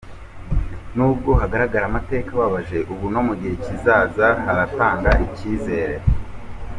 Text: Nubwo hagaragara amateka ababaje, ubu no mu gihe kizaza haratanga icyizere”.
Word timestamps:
Nubwo 0.95 1.29
hagaragara 1.41 1.83
amateka 1.87 2.29
ababaje, 2.33 2.77
ubu 2.93 3.05
no 3.13 3.21
mu 3.27 3.33
gihe 3.39 3.55
kizaza 3.63 4.27
haratanga 4.45 5.11
icyizere”. 5.25 5.97